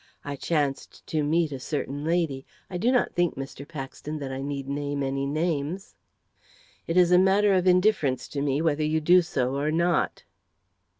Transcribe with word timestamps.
I 0.25 0.35
chanced 0.35 1.05
to 1.05 1.21
meet 1.21 1.51
a 1.51 1.59
certain 1.59 2.03
lady 2.03 2.43
I 2.71 2.79
do 2.79 2.91
not 2.91 3.13
think, 3.13 3.35
Mr. 3.35 3.67
Paxton, 3.67 4.17
that 4.17 4.31
I 4.31 4.41
need 4.41 4.67
name 4.67 5.03
any 5.03 5.27
names?" 5.27 5.93
"It 6.87 6.97
is 6.97 7.11
a 7.11 7.19
matter 7.19 7.53
of 7.53 7.67
indifference 7.67 8.27
to 8.29 8.41
me 8.41 8.63
whether 8.63 8.83
you 8.83 8.99
do 8.99 9.21
so 9.21 9.55
or 9.55 9.71
not." 9.71 10.23